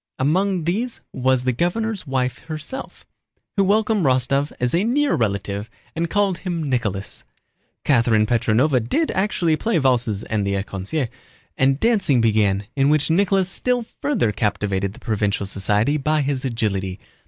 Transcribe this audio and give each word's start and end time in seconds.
Among 0.17 0.63
these 0.63 0.99
was 1.13 1.43
the 1.43 1.51
governor's 1.51 2.07
wife 2.07 2.39
herself, 2.45 3.05
who 3.55 3.63
welcomed 3.63 4.03
Rostóv 4.03 4.51
as 4.59 4.73
a 4.73 4.83
near 4.83 5.13
relative 5.13 5.69
and 5.95 6.09
called 6.09 6.39
him 6.39 6.67
"Nicholas." 6.67 7.23
Catherine 7.85 8.25
Petróvna 8.25 8.67
did 8.89 9.11
actually 9.11 9.55
play 9.57 9.77
valses 9.77 10.23
and 10.23 10.43
the 10.43 10.53
écossaise, 10.55 11.07
and 11.55 11.79
dancing 11.79 12.19
began 12.19 12.63
in 12.75 12.89
which 12.89 13.11
Nicholas 13.11 13.47
still 13.47 13.85
further 14.01 14.31
captivated 14.31 14.93
the 14.93 14.99
provincial 14.99 15.45
society 15.45 15.97
by 15.97 16.21
his 16.21 16.43
agility. 16.45 16.99